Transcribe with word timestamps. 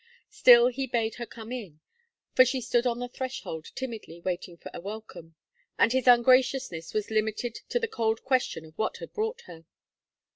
Still 0.31 0.69
he 0.69 0.87
bade 0.87 1.13
her 1.21 1.27
come 1.27 1.51
in, 1.51 1.79
for 2.33 2.43
she 2.43 2.59
stood 2.59 2.87
on 2.87 2.97
the 2.97 3.07
threshold 3.07 3.67
timidly 3.75 4.19
waiting 4.19 4.57
for 4.57 4.71
a 4.73 4.81
welcome; 4.81 5.35
and 5.77 5.93
his 5.93 6.07
ungraciousness 6.07 6.91
was 6.91 7.11
limited 7.11 7.59
to 7.69 7.77
the 7.79 7.87
cold 7.87 8.23
question 8.23 8.65
of 8.65 8.75
what 8.79 8.97
had 8.97 9.13
brought 9.13 9.41
her. 9.41 9.63